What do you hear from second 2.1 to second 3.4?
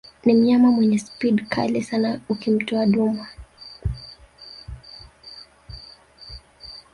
ukimtoa duma